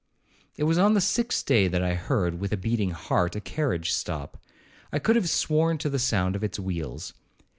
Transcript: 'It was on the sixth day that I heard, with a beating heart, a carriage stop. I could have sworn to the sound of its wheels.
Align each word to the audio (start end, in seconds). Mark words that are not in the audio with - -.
'It 0.57 0.63
was 0.63 0.79
on 0.79 0.95
the 0.95 0.99
sixth 0.99 1.45
day 1.45 1.67
that 1.67 1.83
I 1.83 1.93
heard, 1.93 2.39
with 2.39 2.51
a 2.51 2.57
beating 2.57 2.89
heart, 2.89 3.35
a 3.35 3.39
carriage 3.39 3.91
stop. 3.91 4.41
I 4.91 4.97
could 4.97 5.15
have 5.15 5.29
sworn 5.29 5.77
to 5.77 5.91
the 5.91 5.99
sound 5.99 6.35
of 6.35 6.43
its 6.43 6.57
wheels. 6.57 7.13